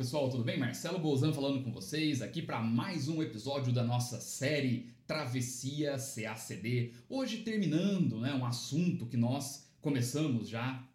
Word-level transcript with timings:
Pessoal, 0.00 0.30
tudo 0.30 0.42
bem? 0.42 0.58
Marcelo 0.58 0.98
Bolzan 0.98 1.30
falando 1.30 1.62
com 1.62 1.70
vocês 1.70 2.22
aqui 2.22 2.40
para 2.40 2.58
mais 2.62 3.06
um 3.06 3.22
episódio 3.22 3.70
da 3.70 3.84
nossa 3.84 4.18
série 4.18 4.88
Travessia 5.06 5.98
CACD. 5.98 6.94
Hoje 7.06 7.42
terminando 7.42 8.18
né, 8.18 8.32
um 8.32 8.46
assunto 8.46 9.04
que 9.04 9.18
nós 9.18 9.70
começamos 9.78 10.48
já 10.48 10.88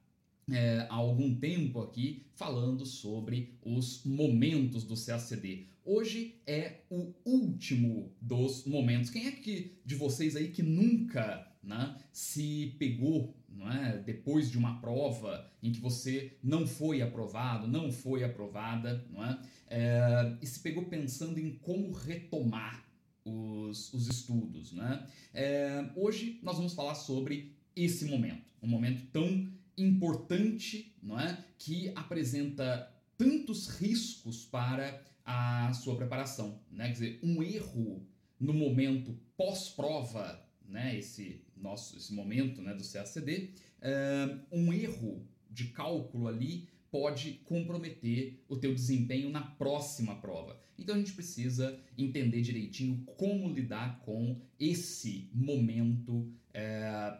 é, 0.51 0.87
há 0.89 0.95
algum 0.95 1.35
tempo 1.35 1.81
aqui 1.81 2.25
falando 2.33 2.83
sobre 2.83 3.59
os 3.63 4.03
momentos 4.03 4.83
do 4.83 4.95
CACD. 4.95 5.67
Hoje 5.85 6.41
é 6.47 6.81
o 6.89 7.13
último 7.23 8.11
dos 8.19 8.65
momentos. 8.65 9.11
Quem 9.11 9.27
é 9.27 9.31
que 9.33 9.77
de 9.85 9.93
vocês 9.93 10.35
aí 10.35 10.47
que 10.47 10.63
nunca 10.63 11.47
né, 11.61 11.95
se 12.11 12.75
pegou 12.79 13.35
não 13.55 13.71
é, 13.71 13.97
depois 13.97 14.51
de 14.51 14.57
uma 14.57 14.79
prova 14.79 15.49
em 15.63 15.71
que 15.71 15.79
você 15.79 16.37
não 16.43 16.67
foi 16.67 17.01
aprovado, 17.01 17.67
não 17.67 17.91
foi 17.91 18.23
aprovada, 18.23 19.05
não 19.09 19.23
é, 19.23 19.39
é 19.69 20.37
e 20.41 20.45
se 20.45 20.59
pegou 20.59 20.85
pensando 20.85 21.39
em 21.39 21.55
como 21.55 21.91
retomar 21.91 22.85
os, 23.23 23.93
os 23.93 24.07
estudos. 24.07 24.71
Né? 24.71 25.07
É, 25.33 25.89
hoje 25.95 26.39
nós 26.43 26.57
vamos 26.57 26.73
falar 26.73 26.95
sobre 26.95 27.55
esse 27.75 28.05
momento, 28.05 28.53
um 28.61 28.67
momento 28.67 29.03
tão 29.11 29.49
importante, 29.77 30.95
não 31.01 31.19
é, 31.19 31.43
que 31.57 31.91
apresenta 31.95 32.91
tantos 33.17 33.67
riscos 33.67 34.45
para 34.45 35.01
a 35.25 35.73
sua 35.73 35.95
preparação, 35.95 36.59
né? 36.71 36.85
Quer 36.85 36.93
dizer, 36.93 37.19
um 37.23 37.41
erro 37.41 38.05
no 38.39 38.53
momento 38.53 39.17
pós-prova 39.35 40.44
né, 40.67 40.97
esse 40.97 41.41
nosso 41.55 41.97
esse 41.97 42.13
momento 42.13 42.61
né, 42.61 42.73
do 42.73 42.83
CACD, 42.83 43.51
uh, 43.81 44.39
um 44.51 44.73
erro 44.73 45.25
de 45.49 45.65
cálculo 45.65 46.27
ali 46.27 46.67
pode 46.91 47.33
comprometer 47.45 48.43
o 48.47 48.55
teu 48.55 48.73
desempenho 48.73 49.29
na 49.29 49.41
próxima 49.41 50.15
prova. 50.15 50.59
Então 50.77 50.95
a 50.95 50.97
gente 50.97 51.13
precisa 51.13 51.77
entender 51.97 52.41
direitinho 52.41 53.03
como 53.17 53.49
lidar 53.49 53.99
com 53.99 54.39
esse 54.59 55.29
momento 55.33 56.31
é, 56.53 57.17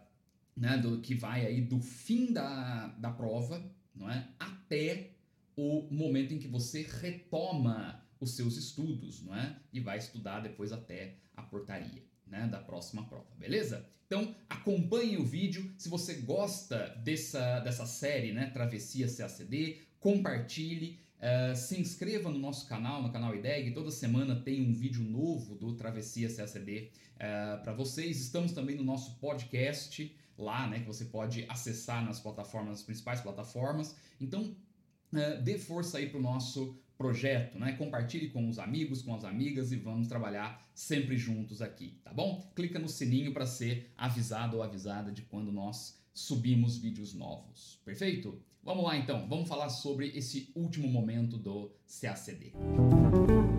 né, 0.55 0.78
do, 0.78 1.01
que 1.01 1.16
vai 1.16 1.45
aí 1.45 1.61
do 1.61 1.79
fim 1.79 2.31
da, 2.31 2.88
da 2.88 3.11
prova 3.11 3.63
não 3.94 4.09
é, 4.09 4.29
até 4.39 5.11
o 5.55 5.88
momento 5.89 6.34
em 6.34 6.39
que 6.39 6.47
você 6.47 6.81
retoma 6.84 8.03
os 8.19 8.35
seus 8.35 8.57
estudos 8.57 9.22
não 9.23 9.35
é, 9.35 9.57
e 9.72 9.79
vai 9.79 9.97
estudar 9.97 10.41
depois 10.41 10.72
até 10.72 11.16
a 11.35 11.41
portaria 11.41 12.03
né, 12.28 12.47
da 12.47 12.59
próxima 12.59 13.06
prova, 13.06 13.28
beleza? 13.38 13.86
Então 14.08 14.36
acompanhe 14.50 15.18
o 15.18 15.25
vídeo. 15.25 15.72
Se 15.78 15.90
você 15.90 16.16
gosta 16.16 16.96
dessa, 17.03 17.59
dessa 17.59 17.86
série, 17.86 18.31
né, 18.31 18.50
Travessia 18.52 19.08
CACD, 19.08 19.81
compartilhe. 20.00 21.00
Uh, 21.16 21.56
se 21.56 21.80
inscreva 21.80 22.30
no 22.30 22.38
nosso 22.38 22.68
canal, 22.68 23.02
no 23.02 23.12
canal 23.12 23.35
IDEG. 23.35 23.72
Toda 23.72 23.90
semana 23.90 24.35
tem 24.35 24.62
um 24.62 24.74
vídeo 24.74 25.03
novo 25.03 25.56
do 25.56 25.74
Travessia 25.74 26.30
CACD 26.30 26.91
uh, 26.91 27.18
eh, 27.19 27.58
para 27.64 27.74
vocês. 27.74 28.19
Estamos 28.19 28.52
também 28.52 28.75
no 28.75 28.84
nosso 28.84 29.18
podcast 29.18 30.16
lá, 30.38 30.68
né, 30.68 30.81
que 30.81 30.85
você 30.85 31.06
pode 31.06 31.46
acessar 31.50 32.06
nas 32.06 32.19
plataformas, 32.19 32.72
nas 32.72 32.84
principais 32.84 33.22
plataformas. 33.22 33.96
Então, 34.22 34.56
uh, 35.14 35.41
dê 35.41 35.58
força 35.58 35.97
aí 35.97 36.09
para 36.09 36.19
o 36.19 36.22
nosso 36.22 36.78
projeto, 36.97 37.59
né? 37.59 37.73
Compartilhe 37.73 38.29
com 38.29 38.47
os 38.47 38.59
amigos, 38.59 39.01
com 39.01 39.13
as 39.13 39.23
amigas 39.23 39.72
e 39.72 39.75
vamos 39.75 40.07
trabalhar 40.07 40.61
sempre 40.73 41.17
juntos 41.17 41.61
aqui, 41.61 42.00
tá 42.03 42.13
bom? 42.13 42.51
Clica 42.56 42.79
no 42.79 42.88
sininho 42.89 43.33
para 43.33 43.45
ser 43.45 43.91
avisado 43.97 44.57
ou 44.57 44.63
avisada 44.63 45.11
de 45.11 45.22
quando 45.23 45.51
nós 45.51 46.01
subimos 46.13 46.78
vídeos 46.78 47.13
novos. 47.13 47.81
Perfeito? 47.84 48.41
Vamos 48.63 48.84
lá 48.84 48.97
então, 48.97 49.28
vamos 49.28 49.47
falar 49.47 49.69
sobre 49.69 50.07
esse 50.17 50.51
último 50.55 50.88
momento 50.88 51.38
do 51.38 51.72
CACD. 52.01 52.53
Música 52.55 53.54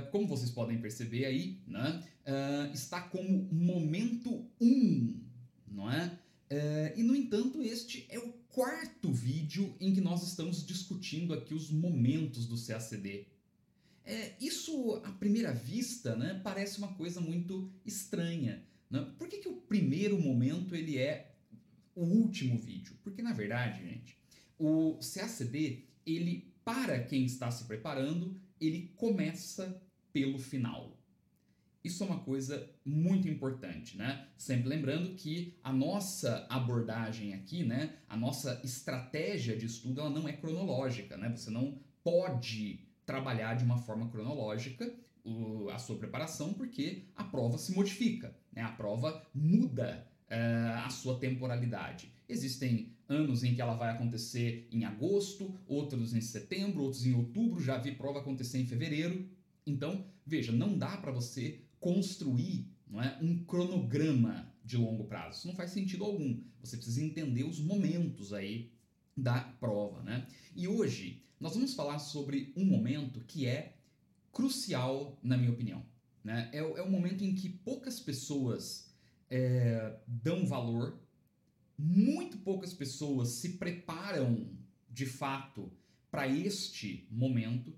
como 0.00 0.26
vocês 0.26 0.50
podem 0.50 0.80
perceber 0.80 1.24
aí, 1.24 1.60
né, 1.66 2.02
uh, 2.26 2.72
está 2.72 3.00
como 3.02 3.48
momento 3.52 4.46
1, 4.60 4.66
um, 4.66 5.20
não 5.68 5.90
é? 5.90 6.18
Uh, 6.50 6.98
e 6.98 7.02
no 7.02 7.14
entanto, 7.14 7.62
este 7.62 8.06
é 8.08 8.18
o 8.18 8.32
quarto 8.48 9.12
vídeo 9.12 9.74
em 9.80 9.94
que 9.94 10.00
nós 10.00 10.26
estamos 10.26 10.66
discutindo 10.66 11.32
aqui 11.32 11.54
os 11.54 11.70
momentos 11.70 12.46
do 12.46 12.60
CACD. 12.60 13.26
É, 14.04 14.34
isso, 14.40 15.00
à 15.04 15.12
primeira 15.12 15.52
vista, 15.52 16.16
né, 16.16 16.40
parece 16.42 16.78
uma 16.78 16.92
coisa 16.94 17.20
muito 17.20 17.70
estranha. 17.86 18.64
Né? 18.90 19.06
Por 19.16 19.28
que, 19.28 19.38
que 19.38 19.48
o 19.48 19.54
primeiro 19.54 20.20
momento 20.20 20.74
ele 20.74 20.98
é 20.98 21.32
o 21.94 22.02
último 22.02 22.58
vídeo? 22.58 22.96
Porque, 23.04 23.22
na 23.22 23.32
verdade, 23.32 23.84
gente, 23.84 24.16
o 24.58 24.98
CACD, 24.98 25.84
ele, 26.04 26.52
para 26.64 26.98
quem 27.04 27.24
está 27.24 27.50
se 27.50 27.64
preparando, 27.64 28.34
ele 28.60 28.92
começa 28.96 29.80
pelo 30.12 30.38
final. 30.38 30.96
Isso 31.82 32.02
é 32.02 32.06
uma 32.06 32.20
coisa 32.20 32.68
muito 32.84 33.26
importante, 33.26 33.96
né? 33.96 34.28
Sempre 34.36 34.68
lembrando 34.68 35.14
que 35.14 35.58
a 35.64 35.72
nossa 35.72 36.46
abordagem 36.50 37.32
aqui, 37.32 37.64
né, 37.64 37.96
a 38.06 38.16
nossa 38.16 38.60
estratégia 38.62 39.56
de 39.56 39.64
estudo, 39.64 40.00
ela 40.00 40.10
não 40.10 40.28
é 40.28 40.32
cronológica, 40.32 41.16
né? 41.16 41.30
Você 41.30 41.50
não 41.50 41.78
pode 42.04 42.80
trabalhar 43.06 43.54
de 43.54 43.64
uma 43.64 43.78
forma 43.78 44.10
cronológica 44.10 44.94
a 45.72 45.78
sua 45.78 45.96
preparação, 45.96 46.54
porque 46.54 47.04
a 47.14 47.24
prova 47.24 47.58
se 47.58 47.74
modifica, 47.74 48.34
né? 48.52 48.62
A 48.62 48.72
prova 48.72 49.26
muda 49.34 50.06
uh, 50.30 50.84
a 50.84 50.90
sua 50.90 51.18
temporalidade. 51.18 52.12
Existem 52.28 52.94
anos 53.08 53.42
em 53.42 53.54
que 53.54 53.60
ela 53.60 53.74
vai 53.74 53.90
acontecer 53.90 54.68
em 54.70 54.84
agosto, 54.84 55.54
outros 55.66 56.14
em 56.14 56.20
setembro, 56.20 56.82
outros 56.82 57.04
em 57.04 57.12
outubro, 57.12 57.60
já 57.60 57.76
vi 57.76 57.92
prova 57.92 58.20
acontecer 58.20 58.58
em 58.58 58.66
fevereiro. 58.66 59.28
Então, 59.70 60.04
veja, 60.26 60.52
não 60.52 60.76
dá 60.76 60.96
para 60.96 61.12
você 61.12 61.60
construir 61.78 62.68
não 62.88 63.02
é, 63.02 63.18
um 63.22 63.44
cronograma 63.44 64.52
de 64.64 64.76
longo 64.76 65.04
prazo. 65.04 65.38
Isso 65.38 65.48
não 65.48 65.54
faz 65.54 65.70
sentido 65.70 66.04
algum. 66.04 66.42
Você 66.60 66.76
precisa 66.76 67.02
entender 67.02 67.44
os 67.44 67.58
momentos 67.58 68.32
aí 68.32 68.72
da 69.16 69.40
prova, 69.40 70.02
né? 70.02 70.26
E 70.54 70.66
hoje 70.68 71.22
nós 71.38 71.54
vamos 71.54 71.74
falar 71.74 71.98
sobre 71.98 72.52
um 72.56 72.64
momento 72.64 73.20
que 73.20 73.46
é 73.46 73.76
crucial, 74.32 75.18
na 75.22 75.36
minha 75.36 75.50
opinião. 75.50 75.84
Né? 76.22 76.50
É, 76.52 76.58
é 76.58 76.82
o 76.82 76.90
momento 76.90 77.24
em 77.24 77.34
que 77.34 77.48
poucas 77.48 77.98
pessoas 77.98 78.92
é, 79.30 79.96
dão 80.06 80.46
valor, 80.46 81.00
muito 81.78 82.38
poucas 82.38 82.74
pessoas 82.74 83.30
se 83.30 83.50
preparam 83.56 84.50
de 84.90 85.06
fato 85.06 85.72
para 86.10 86.28
este 86.28 87.06
momento 87.10 87.72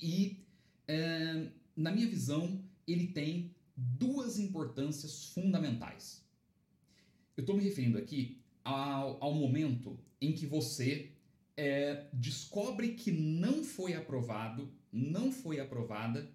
e 0.00 0.45
é, 0.88 1.48
na 1.76 1.90
minha 1.90 2.08
visão, 2.08 2.62
ele 2.86 3.08
tem 3.08 3.54
duas 3.76 4.38
importâncias 4.38 5.26
fundamentais. 5.26 6.24
estou 7.36 7.56
me 7.56 7.62
referindo 7.62 7.98
aqui 7.98 8.40
ao, 8.64 9.22
ao, 9.22 9.34
momento 9.34 9.98
em 10.20 10.32
que 10.32 10.46
você 10.46 11.12
é, 11.56 12.06
descobre 12.12 12.94
que 12.94 13.10
não 13.10 13.62
foi 13.62 13.94
aprovado, 13.94 14.72
não 14.92 15.30
foi 15.30 15.60
aprovada, 15.60 16.30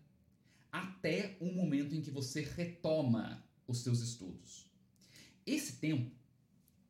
até 0.71 1.36
o 1.39 1.51
momento 1.51 1.95
em 1.95 2.01
que 2.01 2.12
você 2.12 2.42
retoma 2.42 3.44
os 3.68 3.80
seus 3.80 4.01
estudos. 4.01 4.69
Esse 5.45 5.77
tempo, 5.77 6.12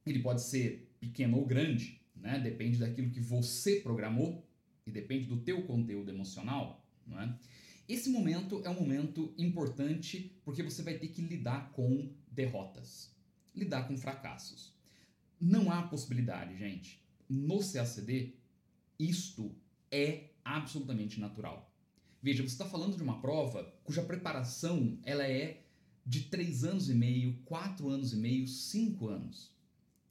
ele 0.05 0.19
pode 0.19 0.41
ser 0.41 0.91
pequeno 0.99 1.37
ou 1.37 1.45
grande, 1.45 2.01
né? 2.15 2.39
Depende 2.39 2.77
daquilo 2.77 3.09
que 3.09 3.19
você 3.19 3.79
programou 3.79 4.45
e 4.85 4.91
depende 4.91 5.25
do 5.25 5.37
teu 5.37 5.63
conteúdo 5.63 6.09
emocional, 6.09 6.80
não 7.11 7.21
é? 7.21 7.37
Esse 7.87 8.09
momento 8.09 8.61
é 8.63 8.69
um 8.69 8.79
momento 8.79 9.33
importante 9.37 10.33
porque 10.45 10.63
você 10.63 10.81
vai 10.81 10.97
ter 10.97 11.09
que 11.09 11.21
lidar 11.21 11.71
com 11.73 12.09
derrotas, 12.31 13.13
lidar 13.53 13.87
com 13.87 13.97
fracassos. 13.97 14.73
Não 15.39 15.71
há 15.71 15.83
possibilidade, 15.83 16.57
gente. 16.57 17.01
No 17.27 17.59
CACD, 17.59 18.33
isto 18.97 19.53
é 19.91 20.29
absolutamente 20.45 21.19
natural. 21.19 21.69
Veja, 22.21 22.43
você 22.43 22.53
está 22.53 22.65
falando 22.65 22.95
de 22.95 23.03
uma 23.03 23.19
prova 23.19 23.73
cuja 23.83 24.03
preparação 24.03 24.97
ela 25.03 25.27
é 25.27 25.63
de 26.05 26.21
três 26.25 26.63
anos 26.63 26.89
e 26.89 26.93
meio, 26.93 27.37
quatro 27.45 27.89
anos 27.89 28.13
e 28.13 28.15
meio, 28.15 28.47
cinco 28.47 29.07
anos. 29.07 29.51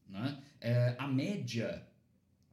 Né? 0.09 0.43
É, 0.61 0.97
a 0.99 1.07
média 1.07 1.87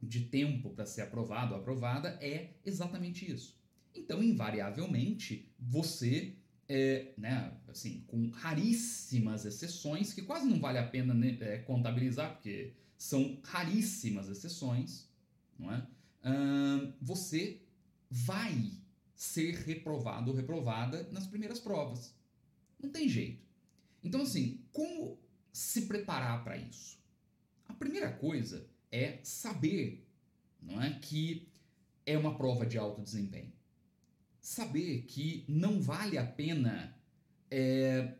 de 0.02 0.20
tempo 0.26 0.70
para 0.70 0.86
ser 0.86 1.02
aprovado 1.02 1.54
ou 1.54 1.60
aprovada 1.60 2.10
é 2.22 2.54
exatamente 2.64 3.30
isso. 3.30 3.57
Então, 3.98 4.22
invariavelmente, 4.22 5.52
você, 5.58 6.36
é, 6.68 7.12
né, 7.16 7.52
assim, 7.68 8.04
com 8.06 8.30
raríssimas 8.30 9.44
exceções, 9.44 10.12
que 10.12 10.22
quase 10.22 10.46
não 10.46 10.60
vale 10.60 10.78
a 10.78 10.86
pena 10.86 11.12
né, 11.12 11.36
é, 11.40 11.58
contabilizar, 11.58 12.34
porque 12.34 12.74
são 12.96 13.38
raríssimas 13.44 14.28
exceções, 14.28 15.08
não 15.58 15.72
é? 15.72 15.86
você 17.00 17.62
vai 18.10 18.70
ser 19.14 19.54
reprovado 19.64 20.30
ou 20.30 20.36
reprovada 20.36 21.08
nas 21.10 21.26
primeiras 21.26 21.58
provas. 21.58 22.14
Não 22.78 22.90
tem 22.90 23.08
jeito. 23.08 23.42
Então, 24.02 24.22
assim, 24.22 24.60
como 24.72 25.18
se 25.52 25.82
preparar 25.82 26.44
para 26.44 26.56
isso? 26.56 26.98
A 27.66 27.72
primeira 27.72 28.12
coisa 28.12 28.68
é 28.90 29.20
saber 29.22 30.06
não 30.60 30.82
é, 30.82 30.98
que 30.98 31.48
é 32.04 32.16
uma 32.16 32.36
prova 32.36 32.66
de 32.66 32.78
alto 32.78 33.02
desempenho. 33.02 33.52
Saber 34.48 35.02
que 35.02 35.44
não 35.46 35.78
vale 35.78 36.16
a 36.16 36.24
pena 36.24 36.96
é, 37.50 38.14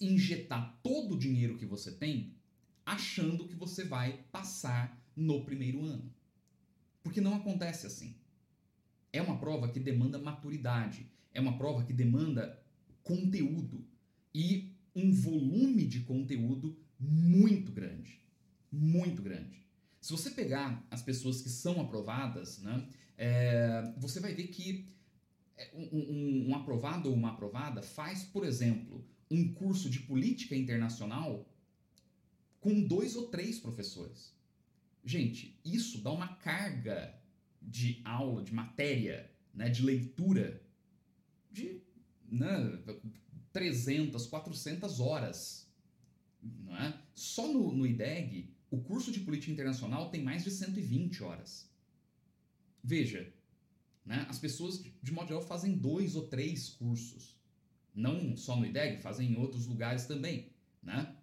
injetar 0.00 0.76
todo 0.82 1.14
o 1.14 1.18
dinheiro 1.18 1.56
que 1.56 1.64
você 1.64 1.92
tem 1.92 2.34
achando 2.84 3.46
que 3.46 3.54
você 3.54 3.84
vai 3.84 4.24
passar 4.32 5.00
no 5.14 5.44
primeiro 5.44 5.84
ano. 5.84 6.12
Porque 7.04 7.20
não 7.20 7.36
acontece 7.36 7.86
assim. 7.86 8.16
É 9.12 9.22
uma 9.22 9.38
prova 9.38 9.68
que 9.68 9.78
demanda 9.78 10.18
maturidade, 10.18 11.08
é 11.32 11.40
uma 11.40 11.56
prova 11.56 11.84
que 11.84 11.92
demanda 11.92 12.60
conteúdo 13.04 13.86
e 14.34 14.72
um 14.92 15.12
volume 15.12 15.86
de 15.86 16.00
conteúdo 16.00 16.76
muito 16.98 17.70
grande. 17.70 18.20
Muito 18.72 19.22
grande. 19.22 19.64
Se 20.00 20.10
você 20.10 20.30
pegar 20.30 20.84
as 20.90 21.00
pessoas 21.00 21.40
que 21.40 21.48
são 21.48 21.80
aprovadas, 21.80 22.58
né, 22.58 22.88
é, 23.16 23.94
você 23.98 24.18
vai 24.18 24.34
ver 24.34 24.48
que 24.48 24.97
um, 25.74 25.98
um, 25.98 26.48
um 26.48 26.54
aprovado 26.54 27.08
ou 27.08 27.14
uma 27.14 27.30
aprovada 27.30 27.82
faz, 27.82 28.24
por 28.24 28.44
exemplo, 28.44 29.04
um 29.30 29.52
curso 29.52 29.90
de 29.90 30.00
política 30.00 30.56
internacional 30.56 31.48
com 32.60 32.82
dois 32.82 33.16
ou 33.16 33.28
três 33.28 33.58
professores. 33.58 34.34
Gente, 35.04 35.58
isso 35.64 36.00
dá 36.02 36.10
uma 36.10 36.28
carga 36.28 37.14
de 37.60 38.00
aula, 38.04 38.42
de 38.42 38.52
matéria, 38.52 39.30
né, 39.54 39.68
de 39.68 39.82
leitura, 39.82 40.62
de 41.50 41.80
né, 42.30 42.78
300, 43.52 44.26
400 44.26 45.00
horas. 45.00 45.66
Não 46.42 46.76
é? 46.76 47.00
Só 47.14 47.52
no, 47.52 47.72
no 47.72 47.86
IDEG, 47.86 48.50
o 48.70 48.80
curso 48.80 49.10
de 49.10 49.20
política 49.20 49.52
internacional 49.52 50.10
tem 50.10 50.22
mais 50.22 50.44
de 50.44 50.50
120 50.50 51.22
horas. 51.22 51.70
Veja, 52.82 53.32
né, 54.08 54.24
as 54.26 54.38
pessoas, 54.38 54.82
de 55.02 55.12
modo 55.12 55.28
geral, 55.28 55.42
fazem 55.42 55.76
dois 55.76 56.16
ou 56.16 56.26
três 56.26 56.70
cursos. 56.70 57.38
Não 57.94 58.34
só 58.38 58.56
no 58.56 58.64
IDEG, 58.64 59.02
fazem 59.02 59.32
em 59.32 59.36
outros 59.36 59.66
lugares 59.66 60.06
também. 60.06 60.48
Né? 60.82 61.14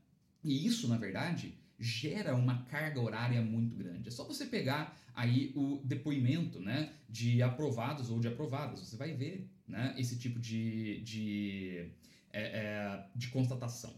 E 0.43 0.67
isso, 0.67 0.87
na 0.87 0.95
verdade, 0.95 1.57
gera 1.79 2.35
uma 2.35 2.61
carga 2.65 3.01
horária 3.01 3.41
muito 3.41 3.75
grande. 3.75 4.07
É 4.07 4.11
só 4.11 4.23
você 4.23 4.45
pegar 4.45 4.95
aí 5.15 5.51
o 5.55 5.81
depoimento 5.83 6.59
né, 6.59 6.93
de 7.09 7.41
aprovados 7.41 8.11
ou 8.11 8.19
de 8.19 8.27
aprovadas, 8.27 8.81
você 8.81 8.95
vai 8.95 9.13
ver 9.13 9.49
né, 9.67 9.95
esse 9.97 10.19
tipo 10.19 10.39
de, 10.39 11.01
de, 11.01 11.89
é, 12.31 12.43
é, 12.43 13.05
de 13.15 13.29
constatação. 13.29 13.95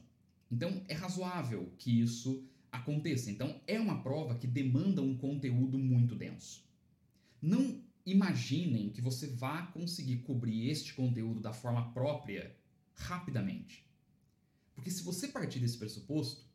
Então, 0.50 0.82
é 0.88 0.94
razoável 0.94 1.74
que 1.78 2.00
isso 2.00 2.42
aconteça. 2.72 3.30
Então, 3.30 3.60
é 3.68 3.78
uma 3.78 4.02
prova 4.02 4.36
que 4.36 4.48
demanda 4.48 5.02
um 5.02 5.18
conteúdo 5.18 5.78
muito 5.78 6.16
denso. 6.16 6.64
Não 7.42 7.86
imaginem 8.08 8.90
que 8.90 9.02
você 9.02 9.28
vá 9.28 9.64
conseguir 9.68 10.20
cobrir 10.20 10.70
este 10.70 10.94
conteúdo 10.94 11.42
da 11.42 11.52
forma 11.52 11.92
própria 11.92 12.56
rapidamente. 12.96 13.86
Porque 14.74 14.90
se 14.90 15.04
você 15.04 15.28
partir 15.28 15.60
desse 15.60 15.78
pressuposto, 15.78 16.46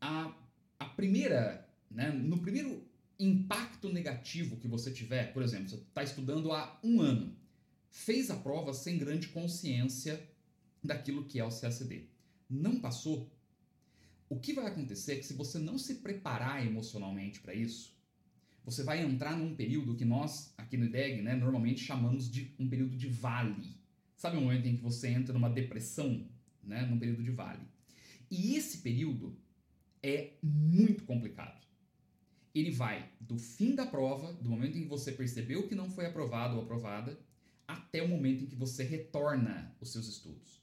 a, 0.00 0.36
a 0.80 0.84
primeira, 0.86 1.68
né, 1.88 2.10
no 2.10 2.38
primeiro 2.38 2.84
impacto 3.16 3.88
negativo 3.92 4.56
que 4.56 4.66
você 4.66 4.90
tiver, 4.90 5.32
por 5.32 5.42
exemplo, 5.42 5.68
você 5.68 5.76
está 5.76 6.02
estudando 6.02 6.50
há 6.50 6.80
um 6.82 7.00
ano, 7.00 7.36
fez 7.88 8.28
a 8.28 8.36
prova 8.36 8.74
sem 8.74 8.98
grande 8.98 9.28
consciência 9.28 10.28
daquilo 10.82 11.26
que 11.26 11.38
é 11.38 11.44
o 11.44 11.50
CACD. 11.50 12.08
Não 12.50 12.80
passou? 12.80 13.30
O 14.28 14.40
que 14.40 14.52
vai 14.52 14.66
acontecer 14.66 15.12
é 15.12 15.16
que 15.16 15.26
se 15.26 15.34
você 15.34 15.58
não 15.60 15.78
se 15.78 15.96
preparar 15.96 16.66
emocionalmente 16.66 17.38
para 17.38 17.54
isso, 17.54 17.94
você 18.64 18.82
vai 18.82 19.02
entrar 19.02 19.36
num 19.36 19.54
período 19.54 19.94
que 19.94 20.04
nós, 20.04 20.54
aqui 20.56 20.76
no 20.76 20.84
IDEG, 20.84 21.22
né, 21.22 21.34
normalmente 21.34 21.82
chamamos 21.82 22.30
de 22.30 22.54
um 22.58 22.68
período 22.68 22.96
de 22.96 23.08
vale. 23.08 23.76
Sabe 24.16 24.36
um 24.36 24.42
momento 24.42 24.66
em 24.66 24.76
que 24.76 24.82
você 24.82 25.08
entra 25.08 25.32
numa 25.32 25.50
depressão, 25.50 26.26
né, 26.62 26.86
num 26.86 26.98
período 26.98 27.22
de 27.22 27.30
vale. 27.30 27.66
E 28.30 28.54
esse 28.54 28.78
período 28.78 29.36
é 30.02 30.34
muito 30.42 31.04
complicado. 31.04 31.60
Ele 32.54 32.70
vai 32.70 33.10
do 33.20 33.38
fim 33.38 33.74
da 33.74 33.86
prova, 33.86 34.32
do 34.34 34.48
momento 34.48 34.78
em 34.78 34.82
que 34.82 34.88
você 34.88 35.12
percebeu 35.12 35.68
que 35.68 35.74
não 35.74 35.90
foi 35.90 36.06
aprovado 36.06 36.56
ou 36.56 36.62
aprovada, 36.62 37.18
até 37.66 38.02
o 38.02 38.08
momento 38.08 38.44
em 38.44 38.46
que 38.46 38.54
você 38.54 38.84
retorna 38.84 39.74
os 39.80 39.90
seus 39.90 40.06
estudos. 40.06 40.60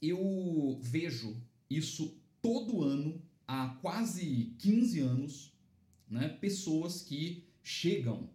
Eu 0.00 0.78
vejo 0.80 1.36
isso 1.68 2.16
todo 2.40 2.82
ano, 2.82 3.20
há 3.46 3.68
quase 3.80 4.54
15 4.58 5.00
anos, 5.00 5.47
né, 6.10 6.28
pessoas 6.40 7.02
que 7.02 7.44
chegam 7.62 8.30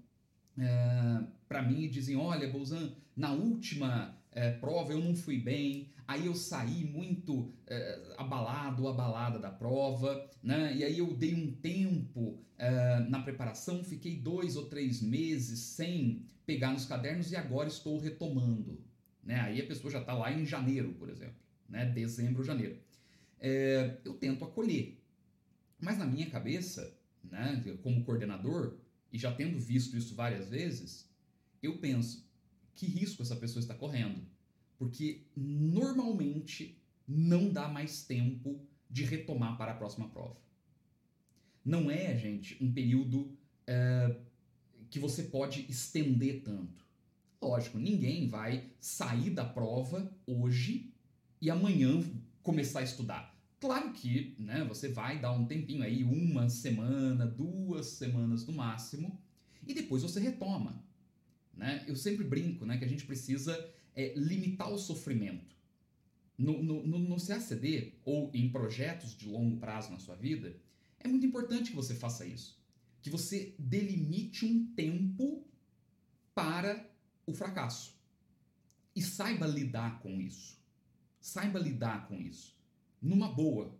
é, 0.57 1.23
para 1.47 1.61
mim 1.61 1.83
e 1.83 1.89
dizem: 1.89 2.15
Olha, 2.15 2.49
Bolzan, 2.49 2.93
na 3.15 3.31
última 3.31 4.17
é, 4.31 4.51
prova 4.51 4.91
eu 4.91 4.99
não 4.99 5.15
fui 5.15 5.39
bem, 5.39 5.89
aí 6.07 6.25
eu 6.25 6.35
saí 6.35 6.83
muito 6.85 7.51
é, 7.67 8.15
abalado, 8.17 8.87
abalada 8.87 9.39
da 9.39 9.49
prova, 9.49 10.29
né? 10.41 10.75
E 10.75 10.83
aí 10.83 10.97
eu 10.97 11.13
dei 11.13 11.35
um 11.35 11.51
tempo 11.51 12.39
é, 12.57 12.99
na 13.09 13.21
preparação, 13.21 13.83
fiquei 13.83 14.17
dois 14.17 14.55
ou 14.55 14.65
três 14.65 15.01
meses 15.01 15.59
sem 15.59 16.25
pegar 16.45 16.71
nos 16.71 16.85
cadernos 16.85 17.31
e 17.31 17.35
agora 17.35 17.67
estou 17.67 17.97
retomando, 17.99 18.79
né? 19.23 19.39
Aí 19.41 19.61
a 19.61 19.65
pessoa 19.65 19.91
já 19.91 19.99
está 19.99 20.13
lá 20.13 20.31
em 20.31 20.45
janeiro, 20.45 20.93
por 20.93 21.09
exemplo, 21.09 21.35
né? 21.69 21.85
Dezembro, 21.85 22.43
janeiro. 22.43 22.77
É, 23.39 23.97
eu 24.05 24.13
tento 24.13 24.45
acolher, 24.45 24.97
mas 25.79 25.97
na 25.97 26.05
minha 26.05 26.29
cabeça, 26.29 26.95
né? 27.23 27.63
Como 27.81 28.03
coordenador 28.03 28.77
e 29.11 29.17
já 29.17 29.31
tendo 29.31 29.59
visto 29.59 29.97
isso 29.97 30.15
várias 30.15 30.49
vezes, 30.49 31.09
eu 31.61 31.77
penso 31.77 32.27
que 32.75 32.85
risco 32.85 33.21
essa 33.21 33.35
pessoa 33.35 33.61
está 33.61 33.73
correndo 33.73 34.25
porque 34.77 35.21
normalmente 35.35 36.77
não 37.07 37.49
dá 37.49 37.67
mais 37.67 38.03
tempo 38.03 38.59
de 38.89 39.03
retomar 39.03 39.57
para 39.57 39.71
a 39.71 39.75
próxima 39.75 40.09
prova. 40.09 40.37
Não 41.63 41.89
é, 41.89 42.17
gente, 42.17 42.61
um 42.61 42.71
período 42.71 43.37
é, 43.65 44.15
que 44.89 44.99
você 44.99 45.23
pode 45.23 45.65
estender 45.69 46.43
tanto. 46.43 46.85
Lógico, 47.41 47.77
ninguém 47.77 48.27
vai 48.27 48.71
sair 48.79 49.29
da 49.29 49.45
prova 49.45 50.11
hoje 50.25 50.93
e 51.41 51.49
amanhã 51.49 52.03
começar 52.41 52.79
a 52.79 52.83
estudar. 52.83 53.32
Claro 53.63 53.93
que 53.93 54.35
né, 54.39 54.65
você 54.65 54.89
vai 54.89 55.21
dar 55.21 55.31
um 55.31 55.45
tempinho 55.45 55.83
aí, 55.83 56.03
uma 56.03 56.49
semana, 56.49 57.25
duas 57.25 57.85
semanas 57.85 58.45
no 58.45 58.51
máximo, 58.51 59.17
e 59.65 59.73
depois 59.73 60.03
você 60.03 60.19
retoma. 60.19 60.83
Né? 61.55 61.81
Eu 61.87 61.95
sempre 61.95 62.25
brinco 62.25 62.65
né, 62.65 62.77
que 62.77 62.83
a 62.83 62.87
gente 62.89 63.05
precisa 63.05 63.53
é 63.95 64.13
limitar 64.15 64.69
o 64.69 64.77
sofrimento. 64.77 65.55
no, 66.37 66.61
no, 66.61 66.99
no 66.99 67.15
CACD 67.15 67.93
ou 68.03 68.29
em 68.33 68.49
projetos 68.49 69.15
de 69.15 69.29
longo 69.29 69.55
prazo 69.55 69.91
na 69.91 69.99
sua 69.99 70.17
vida, 70.17 70.53
é 70.99 71.07
muito 71.07 71.25
importante 71.25 71.69
que 71.69 71.75
você 71.77 71.95
faça 71.95 72.25
isso. 72.25 72.61
Que 73.01 73.09
você 73.09 73.55
delimite 73.57 74.45
um 74.45 74.65
tempo 74.75 75.47
para 76.35 76.85
o 77.25 77.33
fracasso. 77.33 77.95
E 78.93 79.01
saiba 79.01 79.47
lidar 79.47 80.01
com 80.01 80.19
isso. 80.19 80.59
Saiba 81.21 81.59
lidar 81.59 82.09
com 82.09 82.19
isso. 82.19 82.61
Numa 83.03 83.27
boa. 83.27 83.77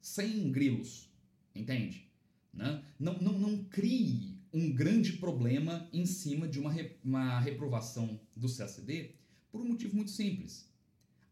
Sem 0.00 0.50
grilos. 0.50 1.10
Entende? 1.54 2.10
Né? 2.52 2.82
Não, 2.98 3.18
não, 3.20 3.38
não 3.38 3.64
crie 3.64 4.40
um 4.52 4.72
grande 4.72 5.12
problema 5.14 5.86
em 5.92 6.06
cima 6.06 6.48
de 6.48 6.58
uma, 6.58 6.72
re, 6.72 6.96
uma 7.04 7.38
reprovação 7.38 8.18
do 8.34 8.48
CACD 8.48 9.14
por 9.52 9.60
um 9.60 9.68
motivo 9.68 9.94
muito 9.94 10.10
simples. 10.10 10.72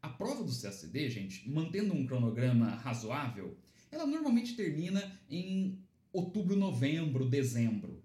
A 0.02 0.10
prova 0.10 0.44
do 0.44 0.54
CACD, 0.54 1.08
gente, 1.08 1.48
mantendo 1.48 1.94
um 1.94 2.06
cronograma 2.06 2.74
razoável, 2.74 3.56
ela 3.90 4.06
normalmente 4.06 4.54
termina 4.54 5.18
em 5.30 5.78
outubro, 6.12 6.54
novembro, 6.54 7.28
dezembro. 7.28 8.04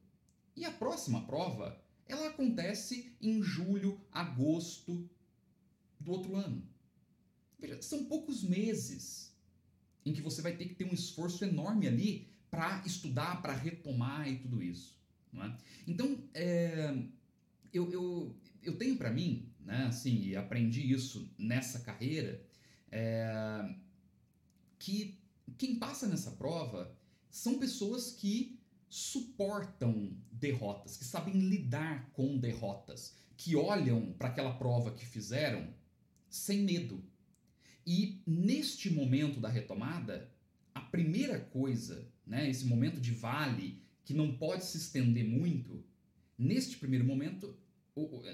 E 0.55 0.63
a 0.63 0.71
próxima 0.71 1.25
prova, 1.25 1.77
ela 2.07 2.29
acontece 2.29 3.13
em 3.21 3.43
julho, 3.43 3.99
agosto 4.11 5.09
do 5.99 6.11
outro 6.11 6.35
ano. 6.37 6.63
Veja, 7.59 7.81
são 7.81 8.05
poucos 8.05 8.43
meses 8.43 9.35
em 10.05 10.13
que 10.13 10.21
você 10.21 10.41
vai 10.41 10.55
ter 10.55 10.65
que 10.65 10.75
ter 10.75 10.85
um 10.85 10.93
esforço 10.93 11.43
enorme 11.43 11.87
ali 11.87 12.27
para 12.49 12.83
estudar, 12.85 13.41
para 13.41 13.53
retomar 13.53 14.27
e 14.27 14.37
tudo 14.39 14.63
isso. 14.63 14.97
É? 15.33 15.55
Então, 15.87 16.17
é, 16.33 16.97
eu, 17.71 17.91
eu, 17.91 18.35
eu 18.63 18.77
tenho 18.77 18.97
para 18.97 19.11
mim, 19.11 19.47
né, 19.59 19.85
assim, 19.85 20.23
e 20.23 20.35
aprendi 20.35 20.91
isso 20.91 21.31
nessa 21.37 21.79
carreira, 21.79 22.43
é, 22.91 23.75
que 24.79 25.19
quem 25.57 25.75
passa 25.75 26.07
nessa 26.07 26.31
prova 26.31 26.95
são 27.29 27.59
pessoas 27.59 28.11
que 28.11 28.59
suportam 28.89 30.17
derrotas, 30.31 30.97
que 30.97 31.05
sabem 31.05 31.33
lidar 31.33 32.09
com 32.13 32.37
derrotas, 32.37 33.15
que 33.37 33.55
olham 33.55 34.11
para 34.13 34.29
aquela 34.29 34.53
prova 34.57 34.91
que 34.91 35.05
fizeram 35.05 35.71
sem 36.27 36.63
medo. 36.63 37.03
E 37.91 38.21
neste 38.23 38.93
momento 38.93 39.39
da 39.39 39.49
retomada, 39.49 40.31
a 40.75 40.79
primeira 40.79 41.39
coisa, 41.39 42.07
né, 42.23 42.47
esse 42.47 42.67
momento 42.67 43.01
de 43.01 43.09
vale 43.09 43.81
que 44.05 44.13
não 44.13 44.37
pode 44.37 44.63
se 44.63 44.77
estender 44.77 45.25
muito, 45.25 45.83
neste 46.37 46.77
primeiro 46.77 47.03
momento, 47.03 47.57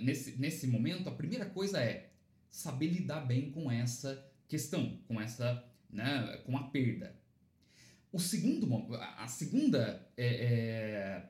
nesse, 0.02 0.38
nesse 0.38 0.68
momento, 0.68 1.08
a 1.08 1.16
primeira 1.16 1.46
coisa 1.46 1.82
é 1.82 2.12
saber 2.50 2.88
lidar 2.88 3.22
bem 3.22 3.50
com 3.50 3.72
essa 3.72 4.30
questão, 4.46 5.00
com 5.08 5.22
essa 5.22 5.66
né, 5.90 6.36
com 6.46 6.58
a 6.58 6.64
perda. 6.64 7.18
O 8.12 8.20
segundo, 8.20 8.94
a 8.94 9.28
segunda 9.30 10.06
é, 10.18 10.26
é, 10.26 11.30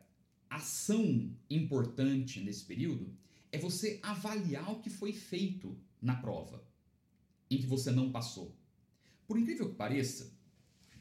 ação 0.50 1.32
importante 1.48 2.39
nesse 2.39 2.65
período 2.65 3.15
é 3.51 3.60
você 3.60 4.00
avaliar 4.01 4.72
o 4.72 4.79
que 4.79 4.89
foi 4.89 5.13
feito 5.13 5.79
na 6.01 6.15
prova 6.15 6.65
em 7.49 7.57
que 7.57 7.67
você 7.67 7.91
não 7.91 8.11
passou. 8.11 8.55
Por 9.27 9.37
incrível 9.37 9.69
que 9.69 9.75
pareça, 9.75 10.33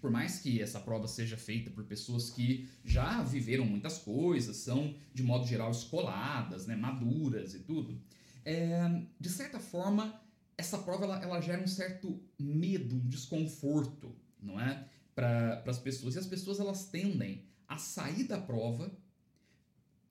por 0.01 0.11
mais 0.11 0.39
que 0.39 0.61
essa 0.61 0.81
prova 0.81 1.09
seja 1.09 1.37
feita 1.37 1.71
por 1.71 1.85
pessoas 1.85 2.31
que 2.31 2.69
já 2.85 3.23
viveram 3.23 3.65
muitas 3.65 3.99
coisas, 3.99 4.57
são 4.59 4.95
de 5.13 5.23
modo 5.23 5.47
geral 5.47 5.71
escoladas, 5.71 6.67
né, 6.67 6.77
maduras 6.77 7.55
e 7.55 7.61
tudo, 7.61 8.01
é, 8.45 9.03
de 9.19 9.29
certa 9.29 9.59
forma 9.59 10.21
essa 10.57 10.79
prova 10.79 11.05
ela, 11.05 11.23
ela 11.23 11.41
gera 11.41 11.63
um 11.63 11.67
certo 11.67 12.21
medo, 12.39 12.97
um 12.97 13.09
desconforto, 13.09 14.15
não 14.41 14.61
é? 14.61 14.87
Para 15.15 15.63
as 15.67 15.79
pessoas. 15.79 16.15
E 16.15 16.19
as 16.19 16.27
pessoas 16.27 16.61
elas 16.61 16.87
tendem 16.87 17.45
a 17.67 17.77
sair 17.77 18.25
da 18.25 18.41
prova, 18.41 18.93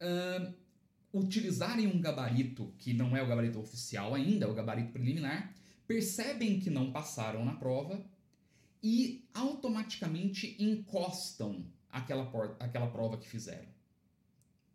uh, 0.01 0.53
utilizarem 1.13 1.87
um 1.87 2.01
gabarito 2.01 2.73
que 2.77 2.93
não 2.93 3.15
é 3.15 3.21
o 3.21 3.27
gabarito 3.27 3.59
oficial 3.59 4.13
ainda, 4.13 4.45
é 4.45 4.49
o 4.49 4.53
gabarito 4.53 4.91
preliminar, 4.91 5.53
percebem 5.93 6.59
que 6.59 6.71
não 6.71 6.91
passaram 6.91 7.45
na 7.45 7.53
prova 7.53 8.03
e 8.81 9.23
automaticamente 9.31 10.55
encostam 10.57 11.67
aquela, 11.87 12.23
aquela 12.59 12.87
prova 12.87 13.19
que 13.19 13.29
fizeram. 13.29 13.67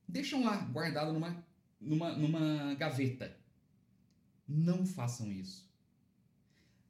Deixam 0.06 0.44
lá, 0.44 0.58
guardado 0.58 1.12
numa, 1.12 1.44
numa, 1.80 2.16
numa 2.16 2.75
gaveta 2.75 3.37
não 4.46 4.87
façam 4.87 5.32
isso. 5.32 5.68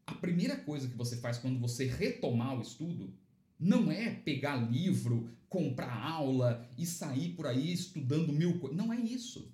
A 0.06 0.12
primeira 0.12 0.56
coisa 0.56 0.86
que 0.86 0.94
você 0.94 1.16
faz 1.16 1.38
quando 1.38 1.58
você 1.58 1.86
retomar 1.86 2.54
o 2.54 2.60
estudo 2.60 3.10
não 3.58 3.90
é 3.90 4.10
pegar 4.10 4.56
livro, 4.56 5.30
comprar 5.48 6.04
aula 6.06 6.68
e 6.76 6.84
sair 6.84 7.30
por 7.30 7.46
aí 7.46 7.72
estudando 7.72 8.30
mil 8.30 8.58
coisas. 8.58 8.76
Não 8.76 8.92
é 8.92 9.00
isso. 9.00 9.50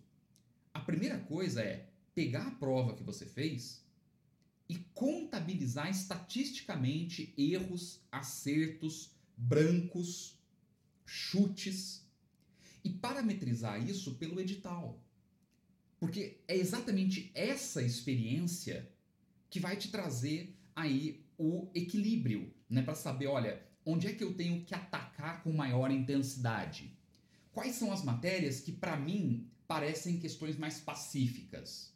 A 0.75 0.81
primeira 0.81 1.21
coisa 1.21 1.63
é 1.63 1.89
pegar 2.13 2.49
a 2.49 2.51
prova 2.51 2.97
que 2.97 3.05
você 3.05 3.25
fez 3.25 3.84
e 4.69 4.77
contabilizar 4.95 5.91
estatisticamente 5.91 7.35
erros, 7.37 8.01
acertos, 8.11 9.11
brancos, 9.37 10.39
chutes 11.05 12.07
e 12.83 12.91
parametrizar 12.91 13.83
isso 13.83 14.15
pelo 14.15 14.41
edital. 14.41 15.03
Porque 15.99 16.41
é 16.49 16.57
exatamente 16.57 17.31
essa 17.35 17.83
experiência 17.83 18.91
que 19.49 19.61
vai 19.61 19.77
te 19.77 19.91
trazer 19.91 20.57
aí 20.75 21.25
o 21.39 21.69
equilíbrio, 21.75 22.53
né, 22.69 22.83
para 22.83 22.95
saber, 22.95 23.27
olha, 23.27 23.65
onde 23.85 24.07
é 24.07 24.13
que 24.13 24.25
eu 24.25 24.35
tenho 24.35 24.65
que 24.65 24.75
atacar 24.75 25.43
com 25.43 25.53
maior 25.53 25.91
intensidade? 25.91 26.97
Quais 27.53 27.77
são 27.77 27.93
as 27.93 28.03
matérias 28.03 28.61
que 28.61 28.73
para 28.73 28.97
mim 28.97 29.49
parecem 29.67 30.19
questões 30.19 30.57
mais 30.57 30.81
pacíficas? 30.81 31.93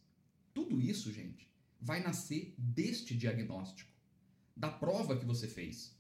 Tudo 0.55 0.81
isso, 0.81 1.13
gente, 1.13 1.48
vai 1.81 2.03
nascer 2.03 2.55
deste 2.57 3.17
diagnóstico, 3.17 3.91
da 4.57 4.69
prova 4.69 5.17
que 5.19 5.25
você 5.25 5.47
fez. 5.47 5.97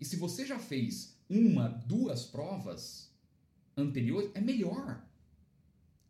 E 0.00 0.04
se 0.04 0.16
você 0.16 0.44
já 0.44 0.58
fez 0.58 1.16
uma, 1.28 1.68
duas 1.68 2.24
provas 2.24 3.10
anteriores, 3.76 4.30
é 4.34 4.40
melhor, 4.40 5.04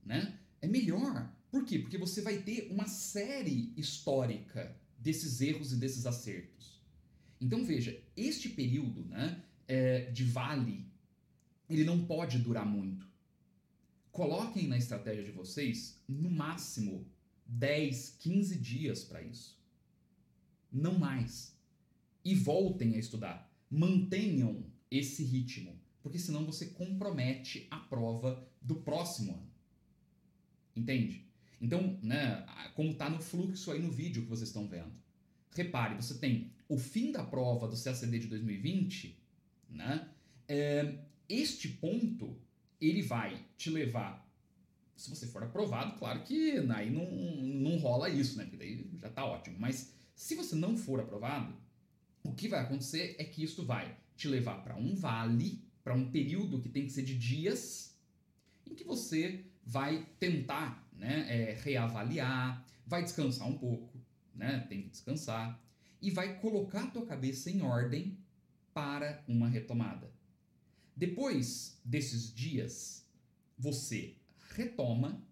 né? 0.04 0.38
É 0.60 0.66
melhor. 0.66 1.32
Por 1.50 1.64
quê? 1.64 1.78
Porque 1.78 1.98
você 1.98 2.20
vai 2.20 2.38
ter 2.38 2.68
uma 2.70 2.88
série 2.88 3.72
histórica 3.76 4.76
desses 4.98 5.40
erros 5.40 5.72
e 5.72 5.76
desses 5.76 6.06
acertos. 6.06 6.82
Então 7.40 7.64
veja, 7.64 8.02
este 8.16 8.48
período 8.48 9.04
né, 9.04 9.42
é, 9.68 10.10
de 10.10 10.24
vale, 10.24 10.86
ele 11.68 11.84
não 11.84 12.06
pode 12.06 12.38
durar 12.38 12.66
muito. 12.66 13.06
Coloquem 14.10 14.66
na 14.66 14.78
estratégia 14.78 15.24
de 15.24 15.32
vocês, 15.32 16.00
no 16.08 16.30
máximo, 16.30 17.06
10, 17.46 18.16
15 18.20 18.58
dias 18.58 19.04
para 19.04 19.22
isso. 19.22 19.58
Não 20.72 20.98
mais. 20.98 21.56
E 22.24 22.34
voltem 22.34 22.94
a 22.94 22.98
estudar. 22.98 23.50
Mantenham 23.70 24.64
esse 24.90 25.24
ritmo, 25.24 25.78
porque 26.02 26.18
senão 26.18 26.44
você 26.44 26.66
compromete 26.66 27.66
a 27.70 27.78
prova 27.78 28.46
do 28.60 28.76
próximo 28.76 29.32
ano. 29.32 29.50
Entende? 30.76 31.24
Então, 31.60 31.98
né, 32.02 32.44
como 32.74 32.90
está 32.90 33.08
no 33.08 33.20
fluxo 33.20 33.70
aí 33.70 33.80
no 33.80 33.90
vídeo 33.90 34.22
que 34.22 34.28
vocês 34.28 34.48
estão 34.48 34.68
vendo. 34.68 34.92
Repare, 35.52 35.94
você 35.94 36.14
tem 36.18 36.50
o 36.68 36.76
fim 36.76 37.12
da 37.12 37.22
prova 37.22 37.68
do 37.68 37.80
CACD 37.80 38.18
de 38.18 38.26
2020, 38.26 39.18
né? 39.70 40.08
É, 40.48 40.98
este 41.28 41.68
ponto, 41.68 42.36
ele 42.80 43.02
vai 43.02 43.44
te 43.56 43.70
levar, 43.70 44.28
se 44.96 45.10
você 45.10 45.26
for 45.26 45.42
aprovado, 45.42 45.98
claro 45.98 46.22
que 46.22 46.58
aí 46.74 46.90
não, 46.90 47.10
não 47.42 47.76
rola 47.78 48.08
isso, 48.08 48.38
né? 48.38 48.44
Porque 48.44 48.56
daí 48.56 48.90
já 49.00 49.08
está 49.08 49.24
ótimo. 49.24 49.56
Mas 49.58 49.92
se 50.14 50.34
você 50.34 50.54
não 50.54 50.76
for 50.76 51.00
aprovado, 51.00 51.54
o 52.22 52.32
que 52.32 52.48
vai 52.48 52.60
acontecer 52.60 53.16
é 53.18 53.24
que 53.24 53.42
isso 53.42 53.64
vai 53.64 53.96
te 54.16 54.28
levar 54.28 54.62
para 54.62 54.76
um 54.76 54.94
vale, 54.94 55.62
para 55.82 55.94
um 55.94 56.10
período 56.10 56.60
que 56.60 56.68
tem 56.68 56.86
que 56.86 56.92
ser 56.92 57.02
de 57.02 57.16
dias, 57.16 57.98
em 58.66 58.74
que 58.74 58.84
você 58.84 59.44
vai 59.64 60.06
tentar 60.18 60.88
né, 60.92 61.26
é, 61.28 61.54
reavaliar, 61.54 62.64
vai 62.86 63.02
descansar 63.02 63.48
um 63.48 63.58
pouco, 63.58 63.98
né, 64.34 64.64
tem 64.68 64.82
que 64.82 64.88
descansar, 64.88 65.60
e 66.00 66.10
vai 66.10 66.38
colocar 66.38 66.84
a 66.84 66.90
tua 66.90 67.06
cabeça 67.06 67.50
em 67.50 67.62
ordem 67.62 68.18
para 68.72 69.22
uma 69.26 69.48
retomada. 69.48 70.12
Depois 70.96 71.80
desses 71.84 72.32
dias, 72.32 73.06
você 73.58 74.16
retoma 74.54 75.22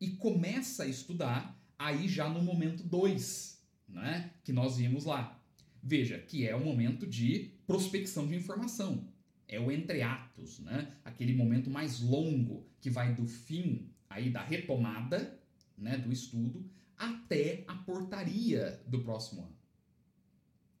e 0.00 0.10
começa 0.10 0.84
a 0.84 0.86
estudar 0.86 1.60
aí 1.78 2.08
já 2.08 2.28
no 2.28 2.42
momento 2.42 2.82
2, 2.82 3.62
né, 3.88 4.32
que 4.44 4.52
nós 4.52 4.76
vimos 4.76 5.04
lá. 5.04 5.40
Veja 5.82 6.18
que 6.18 6.46
é 6.46 6.54
o 6.54 6.64
momento 6.64 7.06
de 7.06 7.52
prospecção 7.66 8.26
de 8.26 8.36
informação. 8.36 9.08
É 9.48 9.60
o 9.60 9.70
entreatos, 9.70 10.60
né? 10.60 10.96
Aquele 11.04 11.34
momento 11.34 11.68
mais 11.68 12.00
longo 12.00 12.66
que 12.80 12.88
vai 12.88 13.14
do 13.14 13.26
fim 13.26 13.90
aí 14.08 14.30
da 14.30 14.42
retomada 14.42 15.38
né, 15.76 15.98
do 15.98 16.12
estudo 16.12 16.64
até 16.96 17.64
a 17.66 17.74
portaria 17.74 18.80
do 18.86 19.02
próximo 19.02 19.42
ano. 19.42 19.56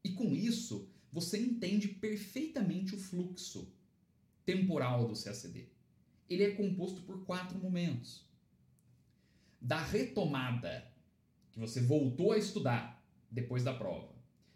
E 0.04 0.10
com 0.10 0.34
isso, 0.34 0.88
você 1.12 1.38
entende 1.38 1.88
perfeitamente 1.88 2.94
o 2.94 2.98
fluxo 2.98 3.72
temporal 4.44 5.06
do 5.06 5.20
CACD. 5.20 5.68
Ele 6.28 6.44
é 6.44 6.50
composto 6.52 7.02
por 7.02 7.24
quatro 7.24 7.58
momentos. 7.58 8.24
Da 9.60 9.82
retomada, 9.82 10.90
que 11.52 11.60
você 11.60 11.80
voltou 11.80 12.32
a 12.32 12.38
estudar 12.38 13.04
depois 13.30 13.62
da 13.62 13.72
prova, 13.72 14.12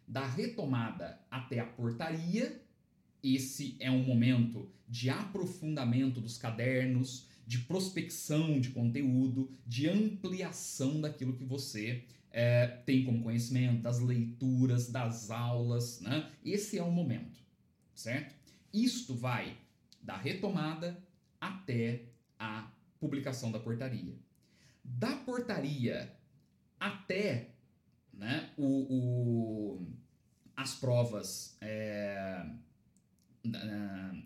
da 0.06 0.26
retomada 0.26 1.20
até 1.30 1.58
a 1.61 1.66
portaria, 1.66 2.62
esse 3.23 3.76
é 3.80 3.90
um 3.90 4.04
momento 4.04 4.70
de 4.88 5.11
aprofundamento 5.11 6.20
dos 6.20 6.38
cadernos, 6.38 7.28
de 7.46 7.58
prospecção 7.61 8.61
de 8.61 8.70
conteúdo, 8.70 9.50
de 9.66 9.88
ampliação 9.88 11.00
daquilo 11.00 11.37
que 11.37 11.44
você 11.44 12.04
é, 12.30 12.66
tem 12.66 13.04
como 13.04 13.23
conhecimento, 13.23 13.82
das 13.82 14.00
leituras, 14.00 14.90
das 14.90 15.30
aulas, 15.30 16.00
né? 16.00 16.30
Esse 16.44 16.78
é 16.78 16.82
o 16.82 16.90
momento, 16.90 17.40
certo? 17.94 18.35
Isto 18.73 19.14
vai 19.14 19.56
da 20.02 20.16
retomada 20.16 21.02
até 21.40 22.05
a 22.38 22.71
publicação 23.00 23.50
da 23.50 23.59
portaria. 23.59 24.14
Da 24.85 25.16
portaria 25.16 26.12
até 26.78 27.50
né, 28.12 28.50
o, 28.57 28.64
o 28.64 29.87
as 30.57 30.75
provas 30.75 31.57
é, 31.61 32.47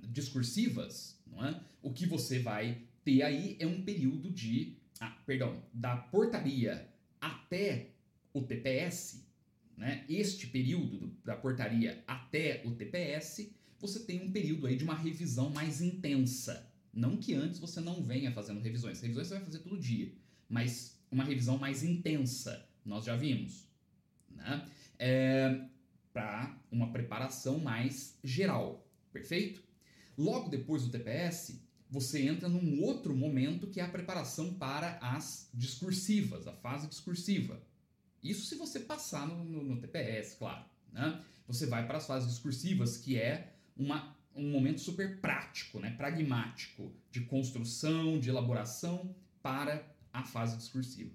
discursivas, 0.04 1.18
não 1.26 1.44
é? 1.44 1.60
o 1.82 1.92
que 1.92 2.06
você 2.06 2.38
vai 2.38 2.82
ter 3.04 3.22
aí 3.22 3.56
é 3.58 3.66
um 3.66 3.82
período 3.82 4.30
de. 4.30 4.76
Ah, 5.00 5.16
perdão, 5.26 5.62
da 5.72 5.96
portaria 5.96 6.88
até 7.20 7.90
o 8.32 8.42
TPS, 8.42 9.26
né? 9.76 10.04
este 10.08 10.46
período 10.46 10.98
do, 10.98 11.06
da 11.24 11.34
portaria 11.34 12.04
até 12.06 12.62
o 12.66 12.72
TPS, 12.72 13.50
você 13.78 14.00
tem 14.00 14.22
um 14.22 14.30
período 14.30 14.66
aí 14.66 14.76
de 14.76 14.84
uma 14.84 14.94
revisão 14.94 15.50
mais 15.50 15.80
intensa. 15.80 16.69
Não 16.92 17.16
que 17.16 17.34
antes 17.34 17.58
você 17.58 17.80
não 17.80 18.02
venha 18.02 18.32
fazendo 18.32 18.60
revisões. 18.60 19.00
Revisões 19.00 19.28
você 19.28 19.34
vai 19.34 19.44
fazer 19.44 19.58
todo 19.60 19.78
dia. 19.78 20.12
Mas 20.48 20.98
uma 21.10 21.24
revisão 21.24 21.58
mais 21.58 21.82
intensa, 21.82 22.66
nós 22.84 23.04
já 23.04 23.16
vimos. 23.16 23.68
Né? 24.30 24.68
É, 24.98 25.64
Para 26.12 26.58
uma 26.70 26.92
preparação 26.92 27.58
mais 27.58 28.18
geral. 28.22 28.86
Perfeito? 29.12 29.62
Logo 30.16 30.48
depois 30.48 30.82
do 30.84 30.90
TPS, 30.90 31.60
você 31.88 32.22
entra 32.26 32.48
num 32.48 32.82
outro 32.82 33.16
momento 33.16 33.66
que 33.66 33.80
é 33.80 33.84
a 33.84 33.88
preparação 33.88 34.54
para 34.54 34.98
as 35.00 35.48
discursivas, 35.52 36.46
a 36.46 36.52
fase 36.52 36.86
discursiva. 36.86 37.60
Isso 38.22 38.46
se 38.46 38.54
você 38.54 38.80
passar 38.80 39.26
no, 39.26 39.44
no, 39.44 39.64
no 39.64 39.80
TPS, 39.80 40.36
claro. 40.38 40.64
Né? 40.92 41.22
Você 41.46 41.66
vai 41.66 41.86
para 41.86 41.98
as 41.98 42.06
fases 42.06 42.28
discursivas, 42.28 42.96
que 42.96 43.16
é 43.16 43.54
uma, 43.76 44.14
um 44.34 44.50
momento 44.50 44.80
super 44.80 45.20
prático, 45.20 45.78
né? 45.78 45.90
pragmático, 45.96 46.92
de 47.10 47.20
construção, 47.22 48.18
de 48.18 48.28
elaboração 48.28 49.14
para 49.42 49.84
a 50.12 50.22
fase 50.22 50.56
discursiva. 50.56 51.10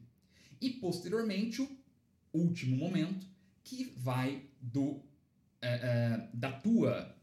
E 0.59 0.69
posteriormente, 0.69 1.61
o 1.61 2.39
último 2.39 2.75
momento, 2.75 3.27
que 3.63 3.93
vai 3.97 4.43
do, 4.61 5.01
é, 5.61 5.73
é, 5.73 6.29
da 6.33 6.51
tua, 6.51 7.15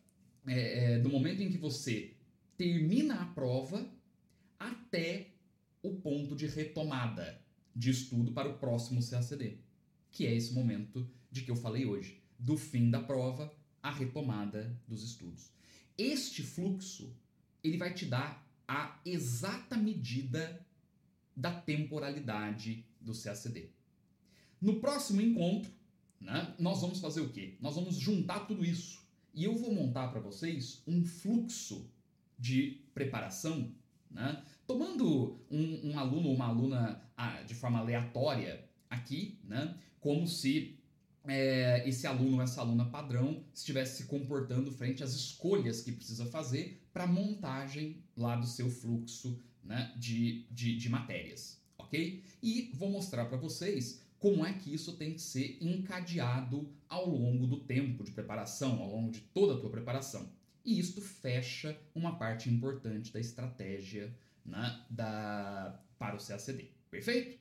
é, 0.47 0.99
do 0.99 1.09
momento 1.09 1.43
em 1.43 1.51
que 1.51 1.59
você 1.59 2.15
termina 2.57 3.23
a 3.23 3.27
prova 3.27 3.87
até 4.59 5.29
o 5.83 5.97
ponto 5.97 6.35
de 6.37 6.47
retomada 6.47 7.41
de 7.75 7.91
estudo 7.91 8.33
para 8.33 8.49
o 8.49 8.59
próximo 8.59 9.01
CACD, 9.03 9.59
que 10.11 10.27
é 10.27 10.35
esse 10.35 10.53
momento 10.53 11.09
de 11.31 11.43
que 11.43 11.51
eu 11.51 11.57
falei 11.57 11.87
hoje, 11.87 12.21
do 12.39 12.57
fim 12.57 12.91
da 12.91 13.01
prova 13.01 13.53
à 13.83 13.91
retomada 13.91 14.79
dos 14.87 15.03
estudos. 15.03 15.51
Este 15.97 16.43
fluxo, 16.43 17.15
ele 17.63 17.77
vai 17.77 17.93
te 17.95 18.07
dar 18.07 18.47
a 18.67 18.99
exata 19.05 19.77
medida 19.77 20.65
da 21.37 21.53
temporalidade 21.53 22.85
do 23.01 23.13
CACD. 23.13 23.71
No 24.61 24.81
próximo 24.81 25.21
encontro, 25.21 25.71
né, 26.21 26.55
nós 26.59 26.81
vamos 26.81 27.01
fazer 27.01 27.21
o 27.21 27.31
quê? 27.31 27.57
Nós 27.61 27.75
vamos 27.75 27.97
juntar 27.97 28.47
tudo 28.47 28.65
isso 28.65 29.03
e 29.35 29.45
eu 29.45 29.57
vou 29.57 29.75
montar 29.75 30.09
para 30.09 30.21
vocês 30.21 30.83
um 30.87 31.05
fluxo 31.05 31.91
de 32.39 32.81
preparação, 32.95 33.75
né, 34.11 34.43
tomando 34.67 35.41
um, 35.51 35.91
um 35.91 35.99
aluno 35.99 36.29
ou 36.29 36.35
uma 36.35 36.47
aluna 36.47 37.03
ah, 37.17 37.43
de 37.43 37.55
forma 37.55 37.79
aleatória 37.79 38.69
aqui, 38.89 39.39
né, 39.45 39.77
como 40.01 40.27
se 40.27 40.79
é, 41.27 41.89
esse 41.89 42.07
aluno 42.07 42.37
ou 42.37 42.43
essa 42.43 42.61
aluna 42.61 42.87
padrão 42.87 43.45
estivesse 43.55 43.99
se 43.99 44.09
comportando 44.09 44.71
frente 44.73 45.03
às 45.03 45.13
escolhas 45.13 45.81
que 45.81 45.93
precisa 45.93 46.27
fazer 46.27 46.83
para 46.93 47.07
montagem 47.07 48.03
lá 48.17 48.37
do 48.37 48.47
seu 48.47 48.69
fluxo 48.69 49.41
né, 49.63 49.93
de, 49.97 50.45
de, 50.51 50.77
de 50.77 50.89
matérias, 50.89 51.61
ok? 51.79 52.23
E 52.43 52.73
vou 52.75 52.91
mostrar 52.91 53.27
para 53.27 53.37
vocês 53.37 54.03
como 54.19 54.45
é 54.45 54.53
que 54.53 54.73
isso 54.73 54.97
tem 54.97 55.15
que 55.15 55.21
ser 55.21 55.59
encadeado 55.61 56.69
ao 56.89 57.09
longo 57.09 57.47
do 57.47 57.61
tempo 57.61 58.05
de 58.05 58.13
preparação, 58.13 58.81
ao 58.81 58.91
longo 58.91 59.11
de 59.11 59.21
toda 59.21 59.55
a 59.55 59.61
tua 59.61 59.71
preparação. 59.71 60.31
E 60.65 60.79
isto 60.79 61.01
fecha 61.01 61.77
uma 61.95 62.17
parte 62.17 62.49
importante 62.49 63.13
da 63.13 63.19
estratégia 63.19 64.15
né, 64.45 64.81
da, 64.89 65.81
para 65.99 66.17
o 66.17 66.25
CACD. 66.25 66.71
Perfeito? 66.91 67.39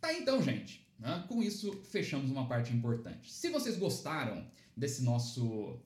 Tá 0.00 0.14
então, 0.14 0.42
gente. 0.42 0.86
Né? 1.02 1.24
Com 1.28 1.42
isso, 1.42 1.82
fechamos 1.90 2.30
uma 2.30 2.46
parte 2.46 2.72
importante. 2.72 3.30
Se 3.30 3.50
vocês 3.50 3.76
gostaram 3.76 4.46
desse 4.76 5.02
nosso, 5.02 5.80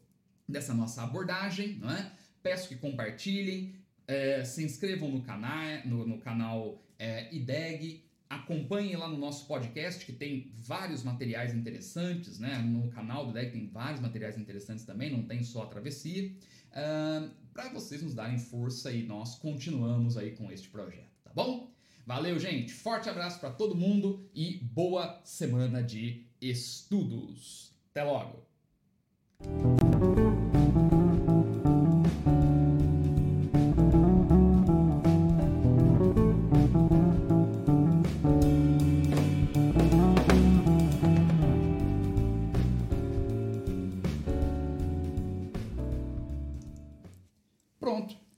dessa 0.46 0.74
nossa 0.74 1.02
abordagem, 1.02 1.78
não 1.78 1.90
é? 1.90 2.12
peço 2.42 2.68
que 2.68 2.76
compartilhem, 2.76 3.74
é, 4.06 4.44
se 4.44 4.62
inscrevam 4.62 5.10
no 5.10 5.22
canal, 5.22 5.62
no, 5.86 6.06
no 6.06 6.18
canal 6.18 6.80
é, 6.98 7.34
IDEG, 7.34 8.04
acompanhem 8.28 8.94
lá 8.94 9.08
no 9.08 9.16
nosso 9.16 9.46
podcast, 9.46 10.04
que 10.04 10.12
tem 10.12 10.52
vários 10.54 11.02
materiais 11.02 11.54
interessantes, 11.54 12.38
né? 12.38 12.58
No 12.58 12.88
canal 12.90 13.24
do 13.24 13.30
IDEG 13.30 13.52
tem 13.52 13.68
vários 13.68 14.00
materiais 14.00 14.36
interessantes 14.36 14.84
também, 14.84 15.10
não 15.10 15.22
tem 15.22 15.42
só 15.42 15.62
a 15.62 15.66
travessia, 15.66 16.30
uh, 16.72 17.30
para 17.54 17.68
vocês 17.70 18.02
nos 18.02 18.14
darem 18.14 18.38
força 18.38 18.92
e 18.92 19.04
nós 19.04 19.36
continuamos 19.36 20.16
aí 20.16 20.32
com 20.32 20.50
este 20.52 20.68
projeto, 20.68 21.10
tá 21.24 21.30
bom? 21.34 21.75
Valeu, 22.06 22.38
gente. 22.38 22.72
Forte 22.72 23.10
abraço 23.10 23.40
para 23.40 23.50
todo 23.50 23.74
mundo 23.74 24.30
e 24.32 24.60
boa 24.62 25.20
semana 25.24 25.82
de 25.82 26.24
estudos. 26.40 27.72
Até 27.90 28.04
logo. 28.04 28.46